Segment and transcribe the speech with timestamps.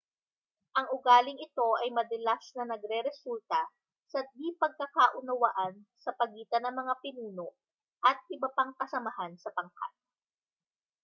[0.77, 3.61] ang ugaling ito ay madalas na nagreresulta
[4.11, 7.47] sa di-pagkakaunawaan sa pagitan ng mga pinuno
[8.09, 9.93] at iba pang kasamahan sa pangkat